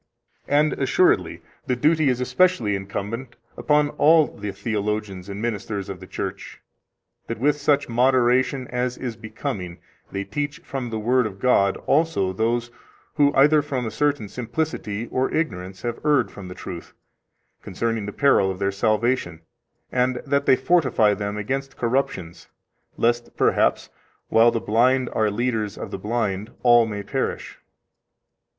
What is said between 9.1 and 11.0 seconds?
becoming they teach from the